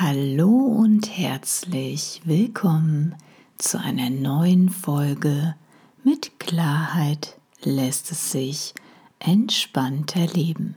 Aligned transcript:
Hallo 0.00 0.48
und 0.48 1.18
herzlich 1.18 2.22
willkommen 2.24 3.16
zu 3.56 3.80
einer 3.80 4.10
neuen 4.10 4.68
Folge 4.68 5.56
mit 6.04 6.38
Klarheit 6.38 7.36
lässt 7.64 8.12
es 8.12 8.30
sich 8.30 8.76
entspannter 9.18 10.28
leben. 10.28 10.76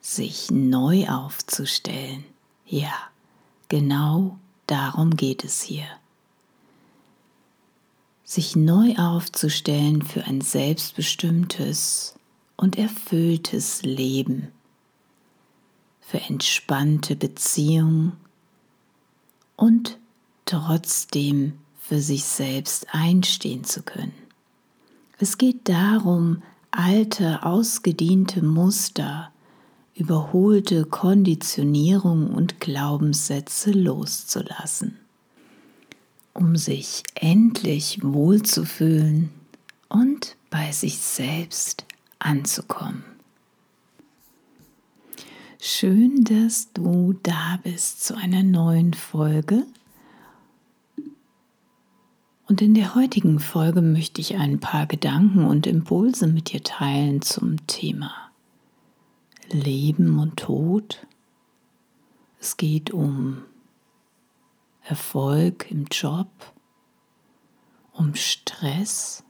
Sich 0.00 0.50
neu 0.50 1.06
aufzustellen. 1.06 2.24
Ja, 2.64 2.94
genau 3.68 4.38
darum 4.66 5.16
geht 5.16 5.44
es 5.44 5.60
hier 5.60 5.84
sich 8.28 8.56
neu 8.56 8.94
aufzustellen 8.96 10.02
für 10.02 10.24
ein 10.24 10.42
selbstbestimmtes 10.42 12.14
und 12.58 12.76
erfülltes 12.76 13.80
Leben, 13.80 14.48
für 16.02 16.20
entspannte 16.20 17.16
Beziehungen 17.16 18.12
und 19.56 19.98
trotzdem 20.44 21.54
für 21.80 22.00
sich 22.00 22.24
selbst 22.24 22.88
einstehen 22.92 23.64
zu 23.64 23.82
können. 23.82 24.12
Es 25.18 25.38
geht 25.38 25.66
darum, 25.66 26.42
alte, 26.70 27.46
ausgediente 27.46 28.44
Muster, 28.44 29.32
überholte 29.94 30.84
Konditionierung 30.84 32.34
und 32.34 32.60
Glaubenssätze 32.60 33.70
loszulassen 33.70 34.98
um 36.38 36.56
sich 36.56 37.02
endlich 37.16 38.00
wohlzufühlen 38.02 39.30
und 39.88 40.36
bei 40.50 40.70
sich 40.70 40.98
selbst 40.98 41.84
anzukommen. 42.20 43.02
Schön, 45.60 46.22
dass 46.22 46.72
du 46.72 47.18
da 47.24 47.58
bist 47.64 48.04
zu 48.04 48.16
einer 48.16 48.44
neuen 48.44 48.94
Folge. 48.94 49.66
Und 52.46 52.62
in 52.62 52.74
der 52.74 52.94
heutigen 52.94 53.40
Folge 53.40 53.82
möchte 53.82 54.20
ich 54.20 54.36
ein 54.36 54.60
paar 54.60 54.86
Gedanken 54.86 55.44
und 55.44 55.66
Impulse 55.66 56.28
mit 56.28 56.52
dir 56.52 56.62
teilen 56.62 57.20
zum 57.20 57.66
Thema 57.66 58.12
Leben 59.50 60.20
und 60.20 60.36
Tod. 60.36 61.04
Es 62.40 62.56
geht 62.56 62.92
um 62.92 63.42
Erfolg 64.88 65.70
im 65.70 65.84
Job, 65.90 66.30
um 67.92 68.14
Stress 68.14 69.22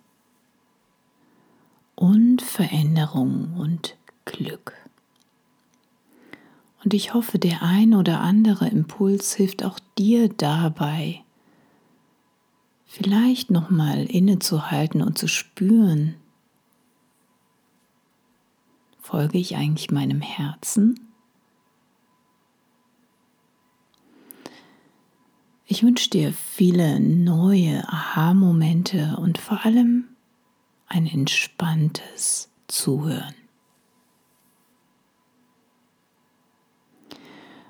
und 1.97 2.42
Veränderung 2.42 3.55
und 3.55 3.97
Glück. 4.25 4.75
Und 6.84 6.95
ich 6.95 7.12
hoffe, 7.12 7.41
der 7.41 7.62
ein 7.62 7.92
oder 7.92 8.20
andere 8.20 8.69
Impuls 8.69 9.34
hilft 9.34 9.64
auch 9.64 9.81
dir 9.98 10.29
dabei, 10.29 11.25
vielleicht 12.86 13.51
nochmal 13.51 14.05
innezuhalten 14.05 15.03
und 15.03 15.19
zu 15.19 15.27
spüren, 15.27 16.14
folge 19.01 19.39
ich 19.39 19.56
eigentlich 19.56 19.91
meinem 19.91 20.20
Herzen 20.20 21.08
Ich 25.70 25.83
wünsche 25.83 26.08
dir 26.08 26.33
viele 26.33 26.98
neue 26.98 27.86
Aha-Momente 27.86 29.19
und 29.20 29.36
vor 29.36 29.66
allem 29.66 30.08
ein 30.86 31.06
entspanntes 31.06 32.48
Zuhören. 32.69 33.34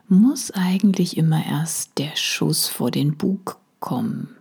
Muss 0.06 0.52
eigentlich 0.52 1.16
immer 1.16 1.44
erst 1.44 1.98
der 1.98 2.14
Schuss 2.14 2.68
vor 2.68 2.92
den 2.92 3.16
Bug 3.16 3.58
kommen, 3.80 4.36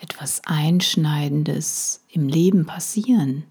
etwas 0.00 0.42
Einschneidendes 0.44 2.02
im 2.10 2.26
Leben 2.26 2.66
passieren, 2.66 3.44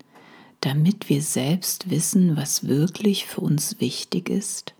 damit 0.60 1.08
wir 1.08 1.22
selbst 1.22 1.90
wissen, 1.90 2.36
was 2.36 2.68
wirklich 2.68 3.26
für 3.26 3.40
uns 3.40 3.80
wichtig 3.80 4.28
ist, 4.28 4.76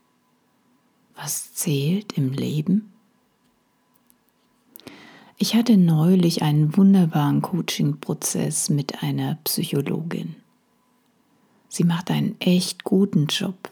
was 1.16 1.54
zählt 1.54 2.18
im 2.18 2.34
Leben? 2.34 2.92
Ich 5.40 5.54
hatte 5.54 5.78
neulich 5.78 6.42
einen 6.42 6.76
wunderbaren 6.76 7.44
Coaching-Prozess 7.44 8.72
mit 8.72 9.04
einer 9.04 9.38
Psychologin. 9.44 10.36
Sie 11.70 11.84
macht 11.84 12.10
einen 12.10 12.36
echt 12.42 12.84
guten 12.84 13.28
Job. 13.28 13.70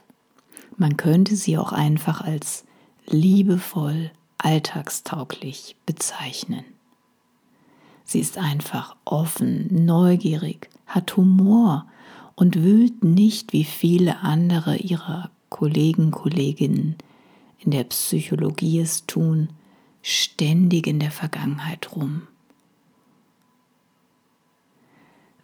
Man 0.78 0.96
könnte 0.96 1.36
sie 1.36 1.58
auch 1.58 1.72
einfach 1.72 2.22
als 2.22 2.66
liebevoll, 3.08 4.12
alltagstauglich 4.38 5.76
bezeichnen. 5.88 6.66
Sie 8.04 8.20
ist 8.20 8.38
einfach 8.38 8.96
offen, 9.04 9.86
neugierig, 9.86 10.70
hat 10.86 11.18
Humor 11.18 11.88
und 12.36 12.62
wühlt 12.62 13.04
nicht 13.04 13.54
wie 13.54 13.64
viele 13.64 14.20
andere 14.20 14.76
ihrer 14.78 15.32
Kollegen, 15.50 16.12
Kolleginnen 16.12 16.96
in 17.58 17.72
der 17.72 17.86
Psychologie 17.86 18.82
es 18.82 19.08
tun, 19.08 19.50
ständig 20.08 20.86
in 20.86 21.00
der 21.00 21.10
Vergangenheit 21.10 21.96
rum. 21.96 22.28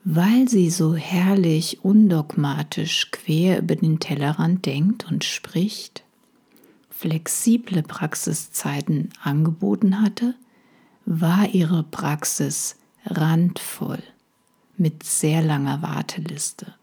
Weil 0.03 0.47
sie 0.47 0.69
so 0.69 0.95
herrlich 0.95 1.83
undogmatisch 1.83 3.09
quer 3.09 3.57
über 3.57 3.75
den 3.75 3.99
Tellerrand 3.99 4.67
denkt 4.67 5.09
und 5.09 5.23
spricht, 5.23 6.03
flexible 6.91 7.81
Praxiszeiten 7.81 9.09
angeboten 9.23 9.99
hatte, 9.99 10.35
war 11.05 11.49
ihre 11.49 11.81
Praxis 11.81 12.77
randvoll 13.05 14.03
mit 14.77 15.01
sehr 15.01 15.41
langer 15.41 15.81
Warteliste. 15.81 16.75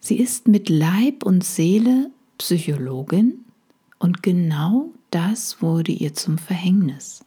Sie 0.00 0.18
ist 0.18 0.48
mit 0.48 0.68
Leib 0.68 1.22
und 1.22 1.44
Seele 1.44 2.10
Psychologin 2.38 3.44
und 4.02 4.20
genau 4.20 4.90
das 5.10 5.62
wurde 5.62 5.92
ihr 5.92 6.12
zum 6.12 6.36
Verhängnis. 6.36 7.24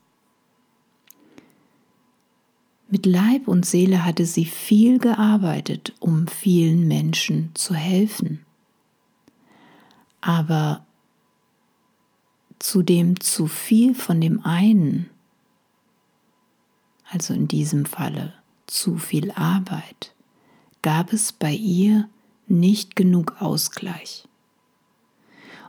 Mit 2.89 3.05
Leib 3.05 3.47
und 3.47 3.65
Seele 3.65 4.03
hatte 4.03 4.25
sie 4.25 4.43
viel 4.43 4.99
gearbeitet, 4.99 5.93
um 6.01 6.27
vielen 6.27 6.85
Menschen 6.85 7.51
zu 7.53 7.75
helfen. 7.75 8.45
Aber 10.19 10.85
zu 12.59 12.83
dem 12.83 13.21
zu 13.21 13.47
viel 13.47 13.95
von 13.95 14.19
dem 14.19 14.45
einen, 14.45 15.09
also 17.09 17.33
in 17.33 17.47
diesem 17.47 17.85
Falle 17.85 18.33
zu 18.67 18.97
viel 18.97 19.31
Arbeit, 19.31 20.13
gab 20.81 21.13
es 21.13 21.31
bei 21.31 21.53
ihr 21.53 22.09
nicht 22.47 22.97
genug 22.97 23.41
Ausgleich 23.41 24.27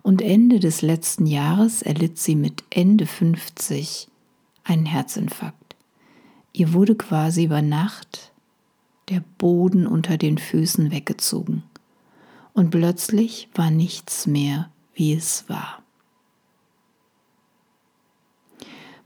und 0.07 0.23
Ende 0.23 0.61
des 0.61 0.83
letzten 0.83 1.27
Jahres 1.27 1.83
erlitt 1.83 2.17
sie 2.17 2.37
mit 2.37 2.63
Ende 2.71 3.07
50 3.07 4.07
einen 4.63 4.87
Herzinfarkt. 4.87 5.75
Ihr 6.53 6.73
wurde 6.73 6.95
quasi 6.95 7.47
über 7.47 7.61
Nacht 7.61 8.31
der 9.09 9.25
Boden 9.37 9.85
unter 9.85 10.17
den 10.17 10.39
Füßen 10.39 10.93
weggezogen 10.93 11.65
und 12.53 12.71
plötzlich 12.71 13.49
war 13.53 13.73
nichts 13.73 14.29
mehr, 14.29 14.71
wie 14.95 15.13
es 15.13 15.49
war. 15.49 15.83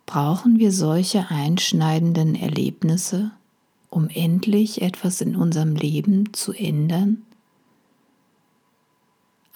Brauchen 0.05 0.59
wir 0.59 0.71
solche 0.71 1.31
einschneidenden 1.31 2.35
Erlebnisse, 2.35 3.31
um 3.89 4.11
endlich 4.11 4.83
etwas 4.83 5.23
in 5.23 5.35
unserem 5.35 5.77
Leben 5.77 6.35
zu 6.35 6.53
ändern? 6.53 7.23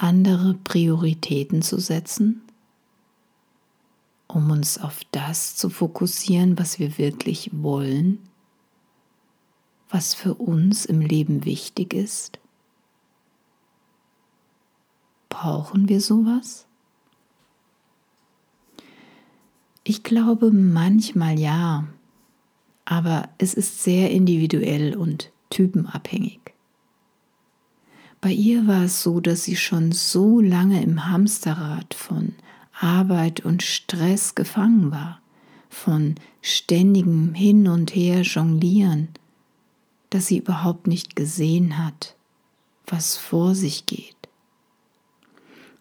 Andere 0.05 0.53
Prioritäten 0.53 1.63
zu 1.63 1.81
setzen, 1.81 2.43
um 4.27 4.51
uns 4.51 4.77
auf 4.77 5.01
das 5.13 5.57
zu 5.57 5.71
fokussieren, 5.71 6.59
was 6.59 6.79
wir 6.79 6.99
wirklich 6.99 7.51
wollen, 7.55 8.19
was 9.89 10.13
für 10.13 10.35
uns 10.35 10.85
im 10.85 11.01
Leben 11.01 11.47
wichtig 11.47 11.95
ist? 11.95 12.39
Brauchen 15.31 15.89
wir 15.89 16.03
sowas? 16.03 16.67
Ich 19.85 20.03
glaube 20.03 20.51
manchmal 20.51 21.39
ja, 21.39 21.89
aber 22.85 23.31
es 23.39 23.55
ist 23.55 23.83
sehr 23.83 24.11
individuell 24.11 24.97
und 24.97 25.33
typenabhängig. 25.49 26.44
Bei 28.25 28.33
ihr 28.33 28.67
war 28.67 28.85
es 28.85 29.03
so, 29.03 29.21
dass 29.21 29.45
sie 29.45 29.55
schon 29.55 29.93
so 29.93 30.41
lange 30.41 30.83
im 30.83 31.11
Hamsterrad 31.11 31.93
von 31.93 32.35
Arbeit 32.73 33.41
und 33.45 33.63
Stress 33.63 34.35
gefangen 34.35 34.91
war, 34.91 35.21
von 35.69 36.15
ständigem 36.41 37.35
Hin 37.35 37.69
und 37.69 37.95
Her 37.95 38.23
jonglieren, 38.23 39.11
dass 40.09 40.29
sie 40.29 40.39
überhaupt 40.39 40.87
nicht 40.87 41.17
gesehen 41.17 41.77
hat, 41.77 42.17
was 42.87 43.19
vor 43.19 43.55
sich 43.55 43.85
geht. 43.85 44.17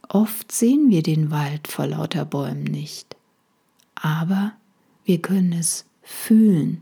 Oft 0.10 0.51
sehen 0.51 0.89
wir 0.89 1.01
den 1.01 1.31
Wald 1.31 1.69
vor 1.69 1.88
lauter 1.88 2.25
Bäumen 2.25 2.66
nicht, 2.66 3.16
aber 3.96 4.51
wir 5.06 5.22
können 5.22 5.54
es 5.54 5.86
fühlen. 6.01 6.81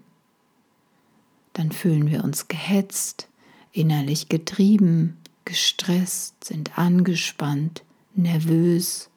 Dann 1.53 1.71
fühlen 1.71 2.09
wir 2.09 2.23
uns 2.23 2.47
gehetzt, 2.47 3.27
innerlich 3.73 4.27
getrieben, 4.27 5.17
gestresst, 5.45 6.43
sind 6.43 6.77
angespannt, 6.77 7.83
nervös. 8.15 9.09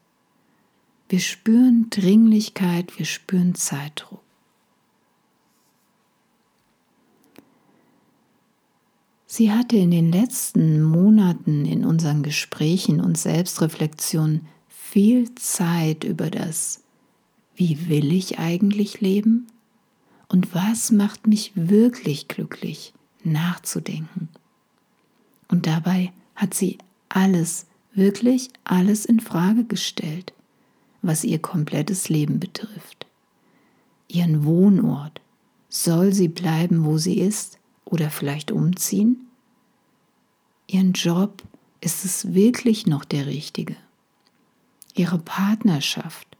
Wir 1.08 1.20
spüren 1.20 1.88
Dringlichkeit, 1.90 2.98
wir 2.98 3.06
spüren 3.06 3.54
Zeitdruck. 3.54 4.24
Sie 9.26 9.50
hatte 9.50 9.76
in 9.76 9.90
den 9.90 10.12
letzten 10.12 10.80
Monaten 10.80 11.64
in 11.64 11.84
unseren 11.84 12.22
Gesprächen 12.22 13.00
und 13.00 13.18
Selbstreflexionen 13.18 14.46
viel 14.68 15.34
Zeit 15.34 16.04
über 16.04 16.30
das, 16.30 16.84
wie 17.56 17.88
will 17.88 18.12
ich 18.12 18.38
eigentlich 18.38 19.00
leben 19.00 19.48
und 20.28 20.54
was 20.54 20.92
macht 20.92 21.26
mich 21.26 21.50
wirklich 21.56 22.28
glücklich, 22.28 22.94
nachzudenken. 23.24 24.28
Und 25.48 25.66
dabei 25.66 26.12
hat 26.34 26.54
sie 26.54 26.78
alles, 27.08 27.66
wirklich 27.92 28.50
alles 28.64 29.04
in 29.04 29.20
Frage 29.20 29.64
gestellt, 29.64 30.32
was 31.02 31.24
ihr 31.24 31.38
komplettes 31.38 32.08
Leben 32.08 32.40
betrifft. 32.40 33.06
Ihren 34.08 34.44
Wohnort. 34.44 35.20
Soll 35.68 36.12
sie 36.12 36.28
bleiben, 36.28 36.84
wo 36.84 36.98
sie 36.98 37.18
ist 37.18 37.58
oder 37.84 38.10
vielleicht 38.10 38.52
umziehen? 38.52 39.26
Ihren 40.66 40.92
Job, 40.92 41.42
ist 41.80 42.04
es 42.04 42.32
wirklich 42.32 42.86
noch 42.86 43.04
der 43.04 43.26
richtige? 43.26 43.76
Ihre 44.94 45.18
Partnerschaft, 45.18 46.34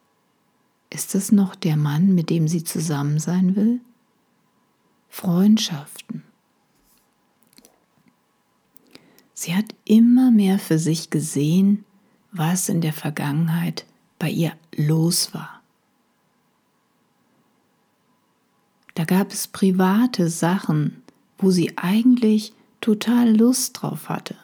ist 0.89 1.15
es 1.15 1.33
noch 1.33 1.55
der 1.55 1.77
Mann, 1.77 2.15
mit 2.15 2.31
dem 2.31 2.49
sie 2.49 2.65
zusammen 2.65 3.19
sein 3.19 3.57
will? 3.57 3.81
Freundschaften, 5.09 6.23
Sie 9.35 9.55
hat 9.55 9.75
immer 9.85 10.31
mehr 10.31 10.61
für 10.61 10.79
sich 10.79 11.11
gesehen, 11.11 11.85
was 12.31 12.69
in 12.69 12.81
der 12.81 12.93
Vergangenheit 12.93 13.85
bei 14.19 14.31
ihr 14.31 14.53
los 14.75 15.35
war. 15.35 15.61
Da 18.95 19.05
gab 19.05 19.33
es 19.33 19.49
private 19.49 20.31
Sachen, 20.31 21.03
wo 21.37 21.51
sie 21.51 21.77
eigentlich 21.77 22.53
total 22.81 23.37
Lust 23.37 23.83
drauf 23.83 24.09
hatte. 24.09 24.37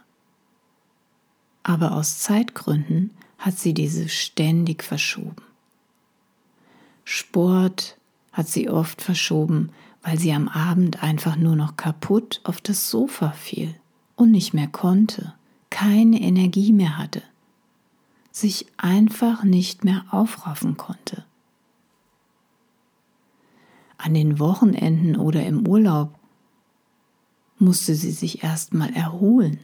Aber 1.63 1.93
aus 1.93 2.19
Zeitgründen 2.19 3.13
hat 3.39 3.59
sie 3.59 3.75
diese 3.75 4.09
ständig 4.09 4.83
verschoben. 4.83 5.43
Sport 7.05 7.97
hat 8.33 8.49
sie 8.49 8.69
oft 8.69 9.03
verschoben, 9.03 9.71
weil 10.03 10.19
sie 10.19 10.33
am 10.33 10.49
Abend 10.49 11.03
einfach 11.03 11.37
nur 11.37 11.55
noch 11.55 11.77
kaputt 11.77 12.41
auf 12.43 12.61
das 12.61 12.91
Sofa 12.91 13.31
fiel 13.33 13.80
und 14.21 14.31
nicht 14.31 14.53
mehr 14.53 14.69
konnte, 14.69 15.33
keine 15.71 16.21
Energie 16.21 16.73
mehr 16.73 16.99
hatte, 16.99 17.23
sich 18.31 18.67
einfach 18.77 19.45
nicht 19.45 19.83
mehr 19.83 20.05
aufraffen 20.11 20.77
konnte. 20.77 21.25
An 23.97 24.13
den 24.15 24.39
Wochenenden 24.39 25.17
oder 25.17 25.45
im 25.47 25.67
Urlaub 25.67 26.19
musste 27.59 27.95
sie 27.95 28.11
sich 28.11 28.43
erstmal 28.43 28.93
erholen. 28.93 29.59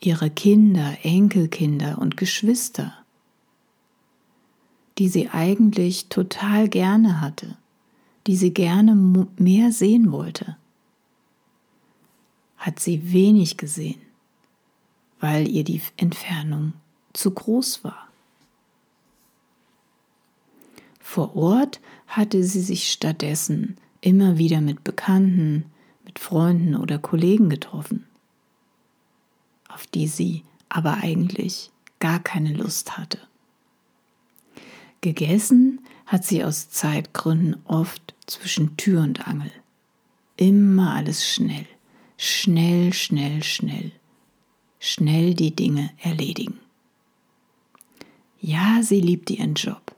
Ihre 0.00 0.30
Kinder, 0.30 0.96
Enkelkinder 1.02 1.98
und 1.98 2.16
Geschwister, 2.16 2.94
die 4.98 5.08
sie 5.08 5.28
eigentlich 5.28 6.08
total 6.08 6.68
gerne 6.68 7.20
hatte, 7.20 7.56
die 8.26 8.36
sie 8.36 8.52
gerne 8.52 8.94
mehr 9.36 9.72
sehen 9.72 10.10
wollte, 10.10 10.56
hat 12.62 12.78
sie 12.78 13.12
wenig 13.12 13.56
gesehen, 13.56 14.00
weil 15.18 15.48
ihr 15.48 15.64
die 15.64 15.82
Entfernung 15.96 16.74
zu 17.12 17.32
groß 17.32 17.82
war. 17.82 18.06
Vor 21.00 21.34
Ort 21.36 21.80
hatte 22.06 22.44
sie 22.44 22.60
sich 22.60 22.92
stattdessen 22.92 23.76
immer 24.00 24.38
wieder 24.38 24.60
mit 24.60 24.84
Bekannten, 24.84 25.64
mit 26.04 26.20
Freunden 26.20 26.76
oder 26.76 27.00
Kollegen 27.00 27.50
getroffen, 27.50 28.06
auf 29.68 29.88
die 29.88 30.06
sie 30.06 30.44
aber 30.68 30.98
eigentlich 30.98 31.72
gar 31.98 32.20
keine 32.20 32.54
Lust 32.54 32.96
hatte. 32.96 33.18
Gegessen 35.00 35.80
hat 36.06 36.24
sie 36.24 36.44
aus 36.44 36.70
Zeitgründen 36.70 37.56
oft 37.64 38.14
zwischen 38.26 38.76
Tür 38.76 39.02
und 39.02 39.26
Angel. 39.26 39.50
Immer 40.36 40.94
alles 40.94 41.26
schnell 41.26 41.66
schnell, 42.22 42.92
schnell, 42.92 43.42
schnell, 43.42 43.90
schnell 44.78 45.34
die 45.34 45.56
Dinge 45.56 45.90
erledigen. 46.00 46.60
Ja, 48.40 48.80
sie 48.82 49.00
liebt 49.00 49.28
ihren 49.30 49.54
Job. 49.54 49.96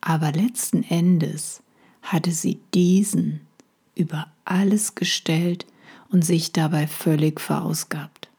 Aber 0.00 0.32
letzten 0.32 0.82
Endes 0.82 1.62
hatte 2.00 2.30
sie 2.32 2.60
diesen 2.72 3.46
über 3.94 4.32
alles 4.46 4.94
gestellt 4.94 5.66
und 6.08 6.24
sich 6.24 6.52
dabei 6.52 6.86
völlig 6.86 7.42
verausgabt. 7.42 8.30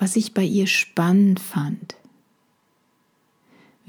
Was 0.00 0.16
ich 0.16 0.34
bei 0.34 0.42
ihr 0.42 0.66
spannend 0.66 1.38
fand, 1.38 1.94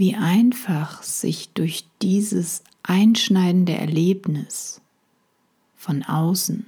wie 0.03 0.15
einfach 0.15 1.01
sich 1.01 1.53
durch 1.53 1.85
dieses 2.01 2.61
einschneidende 2.83 3.71
Erlebnis 3.71 4.81
von 5.77 6.03
außen, 6.03 6.65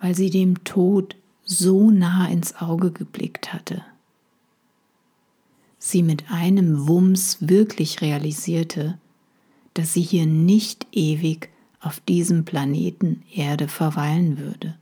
weil 0.00 0.14
sie 0.14 0.28
dem 0.28 0.62
Tod 0.62 1.16
so 1.44 1.90
nah 1.90 2.28
ins 2.28 2.56
Auge 2.56 2.90
geblickt 2.90 3.54
hatte, 3.54 3.82
sie 5.78 6.02
mit 6.02 6.30
einem 6.30 6.86
Wumms 6.86 7.38
wirklich 7.40 8.02
realisierte, 8.02 8.98
dass 9.72 9.94
sie 9.94 10.02
hier 10.02 10.26
nicht 10.26 10.86
ewig 10.92 11.48
auf 11.80 12.00
diesem 12.00 12.44
Planeten 12.44 13.22
Erde 13.34 13.66
verweilen 13.66 14.36
würde 14.36 14.78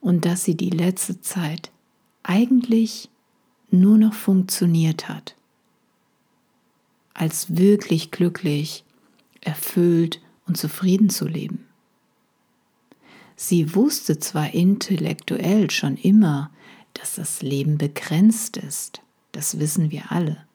und 0.00 0.24
dass 0.24 0.42
sie 0.42 0.56
die 0.56 0.70
letzte 0.70 1.20
Zeit 1.20 1.70
eigentlich 2.24 3.10
nur 3.70 3.98
noch 3.98 4.14
funktioniert 4.14 5.08
hat 5.08 5.36
als 7.16 7.56
wirklich 7.56 8.10
glücklich, 8.10 8.84
erfüllt 9.40 10.20
und 10.46 10.58
zufrieden 10.58 11.08
zu 11.08 11.26
leben. 11.26 11.66
Sie 13.36 13.74
wusste 13.74 14.18
zwar 14.18 14.52
intellektuell 14.52 15.70
schon 15.70 15.96
immer, 15.96 16.50
dass 16.94 17.14
das 17.14 17.42
Leben 17.42 17.78
begrenzt 17.78 18.56
ist, 18.56 19.00
das 19.32 19.58
wissen 19.58 19.90
wir 19.90 20.12
alle, 20.12 20.46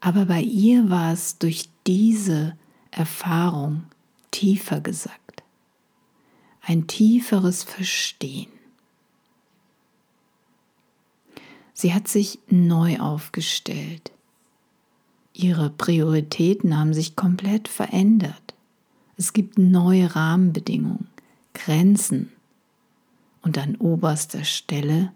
aber 0.00 0.26
bei 0.26 0.40
ihr 0.40 0.90
war 0.90 1.12
es 1.12 1.38
durch 1.38 1.68
diese 1.86 2.56
Erfahrung 2.90 3.84
tiefer 4.30 4.80
gesagt, 4.80 5.42
ein 6.60 6.86
tieferes 6.86 7.62
Verstehen. 7.62 8.50
Sie 11.78 11.92
hat 11.92 12.08
sich 12.08 12.38
neu 12.48 13.00
aufgestellt, 13.00 14.10
Ihre 15.34 15.68
Prioritäten 15.68 16.78
haben 16.78 16.94
sich 16.94 17.14
komplett 17.14 17.68
verändert. 17.68 18.54
Es 19.18 19.34
gibt 19.34 19.58
neue 19.58 20.16
Rahmenbedingungen, 20.16 21.08
Grenzen. 21.52 22.32
Und 23.42 23.58
an 23.58 23.76
oberster 23.76 24.44
Stelle 24.44 25.12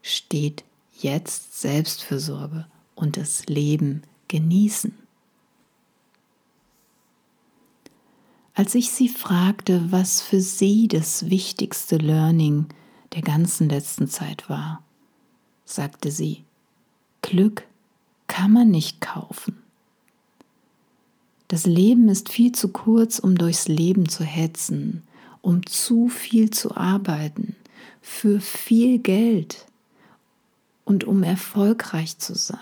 steht 0.00 0.64
jetzt 0.98 1.60
Selbstfürsorge 1.60 2.66
und 2.94 3.18
das 3.18 3.44
Leben 3.44 4.02
genießen. 4.28 4.94
Als 8.54 8.74
ich 8.74 8.90
sie 8.90 9.10
fragte, 9.10 9.92
was 9.92 10.22
für 10.22 10.40
sie 10.40 10.88
das 10.88 11.28
wichtigste 11.28 11.98
Learning 11.98 12.68
der 13.14 13.20
ganzen 13.20 13.68
letzten 13.68 14.08
Zeit 14.08 14.48
war, 14.48 14.82
sagte 15.70 16.10
sie, 16.10 16.44
Glück 17.22 17.66
kann 18.26 18.52
man 18.52 18.70
nicht 18.70 19.00
kaufen. 19.00 19.62
Das 21.48 21.66
Leben 21.66 22.08
ist 22.08 22.28
viel 22.28 22.52
zu 22.52 22.68
kurz, 22.68 23.18
um 23.18 23.36
durchs 23.36 23.66
Leben 23.66 24.08
zu 24.08 24.24
hetzen, 24.24 25.02
um 25.42 25.66
zu 25.66 26.08
viel 26.08 26.50
zu 26.50 26.76
arbeiten, 26.76 27.56
für 28.00 28.40
viel 28.40 28.98
Geld 28.98 29.66
und 30.84 31.04
um 31.04 31.22
erfolgreich 31.22 32.18
zu 32.18 32.34
sein. 32.34 32.58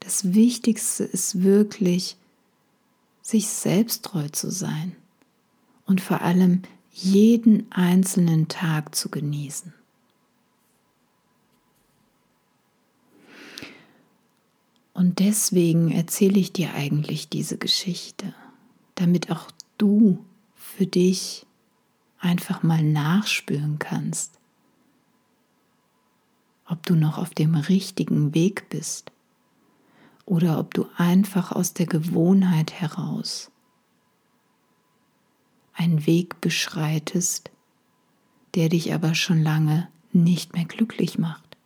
Das 0.00 0.34
Wichtigste 0.34 1.04
ist 1.04 1.42
wirklich, 1.42 2.16
sich 3.22 3.48
selbst 3.48 4.04
treu 4.04 4.28
zu 4.28 4.50
sein 4.50 4.94
und 5.86 6.02
vor 6.02 6.20
allem 6.20 6.60
jeden 6.96 7.66
einzelnen 7.72 8.46
Tag 8.46 8.94
zu 8.94 9.08
genießen. 9.08 9.74
Und 14.92 15.18
deswegen 15.18 15.90
erzähle 15.90 16.38
ich 16.38 16.52
dir 16.52 16.72
eigentlich 16.72 17.28
diese 17.28 17.58
Geschichte, 17.58 18.32
damit 18.94 19.32
auch 19.32 19.50
du 19.76 20.24
für 20.54 20.86
dich 20.86 21.46
einfach 22.20 22.62
mal 22.62 22.84
nachspüren 22.84 23.80
kannst, 23.80 24.38
ob 26.64 26.86
du 26.86 26.94
noch 26.94 27.18
auf 27.18 27.30
dem 27.30 27.56
richtigen 27.56 28.34
Weg 28.34 28.68
bist 28.68 29.10
oder 30.26 30.60
ob 30.60 30.72
du 30.74 30.86
einfach 30.96 31.50
aus 31.50 31.74
der 31.74 31.86
Gewohnheit 31.86 32.72
heraus 32.72 33.50
einen 35.74 36.06
Weg 36.06 36.40
beschreitest, 36.40 37.50
der 38.54 38.68
dich 38.68 38.94
aber 38.94 39.14
schon 39.14 39.42
lange 39.42 39.88
nicht 40.12 40.54
mehr 40.54 40.64
glücklich 40.64 41.18
macht. 41.18 41.56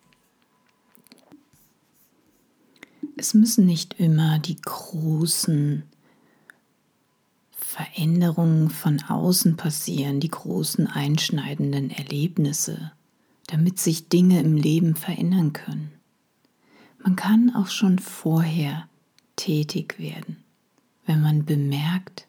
Es 3.17 3.35
müssen 3.35 3.67
nicht 3.67 3.95
immer 3.95 4.39
die 4.39 4.57
großen 4.57 5.83
Veränderungen 7.51 8.71
von 8.71 9.03
außen 9.03 9.57
passieren, 9.57 10.21
die 10.21 10.31
großen 10.31 10.87
einschneidenden 10.87 11.91
Erlebnisse, 11.91 12.93
damit 13.49 13.79
sich 13.81 14.09
Dinge 14.09 14.41
im 14.41 14.57
Leben 14.57 14.95
verändern 14.95 15.53
können. 15.53 15.93
Man 17.03 17.17
kann 17.17 17.55
auch 17.55 17.69
schon 17.69 17.99
vorher 17.99 18.89
tätig 19.37 19.99
werden, 19.99 20.45
wenn 21.07 21.21
man 21.21 21.45
bemerkt, 21.45 22.28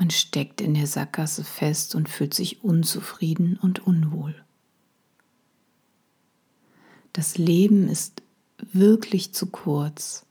man 0.00 0.08
steckt 0.08 0.62
in 0.62 0.72
der 0.72 0.86
Sackgasse 0.86 1.44
fest 1.44 1.94
und 1.94 2.08
fühlt 2.08 2.32
sich 2.32 2.64
unzufrieden 2.64 3.58
und 3.60 3.86
unwohl. 3.86 4.34
Das 7.12 7.36
Leben 7.36 7.86
ist 7.86 8.22
wirklich 8.72 9.34
zu 9.34 9.48
kurz, 9.48 10.24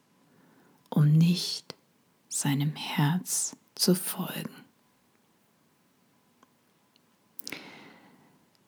um 0.89 1.11
nicht 1.11 1.75
seinem 2.29 2.75
Herz 2.75 3.55
zu 3.75 3.93
folgen. 3.93 4.49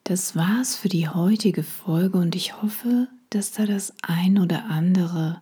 Das 0.04 0.36
war's 0.36 0.76
für 0.76 0.88
die 0.88 1.08
heutige 1.08 1.64
Folge 1.64 2.16
und 2.16 2.36
ich 2.36 2.62
hoffe, 2.62 3.08
dass 3.30 3.50
da 3.50 3.66
das 3.66 3.92
ein 4.02 4.38
oder 4.38 4.66
andere 4.66 5.40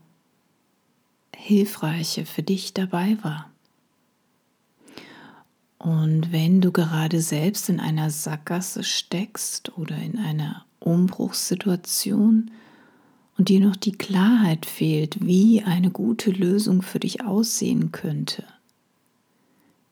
Hilfreiche 1.37 2.25
für 2.25 2.43
dich 2.43 2.73
dabei 2.73 3.19
war. 3.23 3.50
Und 5.81 6.31
wenn 6.31 6.61
du 6.61 6.71
gerade 6.71 7.21
selbst 7.21 7.69
in 7.69 7.81
einer 7.81 8.11
Sackgasse 8.11 8.85
steckst 8.85 9.77
oder 9.77 9.97
in 9.97 10.19
einer 10.19 10.65
Umbruchssituation, 10.79 12.53
und 13.41 13.49
dir 13.49 13.61
noch 13.61 13.77
die 13.77 13.93
Klarheit 13.93 14.67
fehlt, 14.67 15.25
wie 15.25 15.63
eine 15.63 15.91
gute 15.91 16.31
Lösung 16.31 16.83
für 16.83 17.01
dich 17.01 17.25
aussehen 17.25 17.91
könnte, 17.91 18.45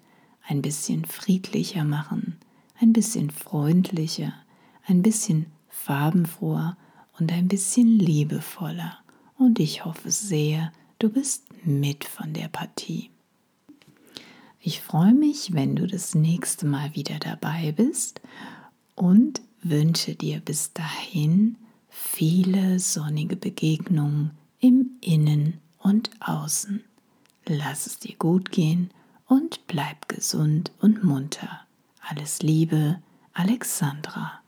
ein 0.47 0.63
bisschen 0.63 1.05
friedlicher 1.05 1.85
machen, 1.85 2.37
ein 2.81 2.93
bisschen 2.93 3.31
freundlicher, 3.31 4.33
ein 4.87 5.03
bisschen 5.03 5.47
farbenfroher 5.69 6.77
und 7.19 7.33
ein 7.33 7.49
bisschen 7.49 7.99
liebevoller. 7.99 8.99
Und 9.39 9.59
ich 9.61 9.85
hoffe 9.85 10.11
sehr, 10.11 10.73
du 10.99 11.09
bist 11.09 11.45
mit 11.65 12.05
von 12.05 12.33
der 12.33 12.49
Partie. 12.49 13.11
Ich 14.61 14.83
freue 14.83 15.15
mich, 15.15 15.55
wenn 15.55 15.77
du 15.77 15.87
das 15.87 16.15
nächste 16.15 16.67
Mal 16.67 16.95
wieder 16.95 17.19
dabei 17.19 17.73
bist 17.73 18.21
und 18.95 19.41
wünsche 19.63 20.15
dir 20.15 20.41
bis 20.41 20.73
dahin 20.73 21.57
viele 21.89 22.79
sonnige 22.79 23.37
Begegnungen 23.37 24.33
im 24.59 24.91
Innen 25.01 25.61
und 25.79 26.11
Außen. 26.21 26.85
Lass 27.47 27.87
es 27.87 27.99
dir 27.99 28.15
gut 28.17 28.51
gehen 28.53 28.91
und 29.27 29.67
bleib 29.67 30.09
gesund 30.09 30.73
und 30.81 31.05
munter. 31.05 31.67
Alles 32.01 32.43
Liebe, 32.43 33.01
Alexandra. 33.33 34.41